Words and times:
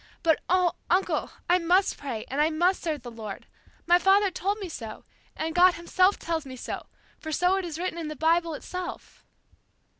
But, 0.23 0.41
oh, 0.49 0.73
uncle, 0.89 1.29
I 1.47 1.59
must 1.59 1.95
pray, 1.95 2.25
and 2.27 2.41
I 2.41 2.49
must 2.49 2.81
serve 2.81 3.03
the 3.03 3.11
Lord. 3.11 3.45
My 3.85 3.99
father 3.99 4.31
told 4.31 4.57
me 4.57 4.67
so, 4.67 5.05
and 5.37 5.53
God 5.53 5.75
Himself 5.75 6.17
tells 6.17 6.43
me 6.43 6.55
so, 6.55 6.87
for 7.19 7.31
so 7.31 7.55
it 7.57 7.65
is 7.65 7.77
written 7.77 7.97
down 7.97 8.05
in 8.05 8.07
the 8.07 8.15
Bible 8.15 8.55
itself." 8.55 9.23